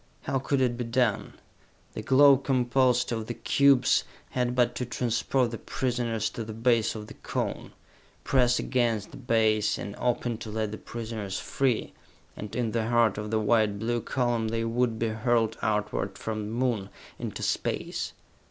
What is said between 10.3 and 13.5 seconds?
to let the prisoners free and in the heart of the